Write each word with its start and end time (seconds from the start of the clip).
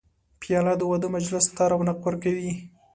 پیاله 0.39 0.73
د 0.77 0.81
واده 0.89 1.07
مجلس 1.15 1.45
ته 1.55 1.63
رونق 1.71 1.97
ورکوي. 2.03 2.51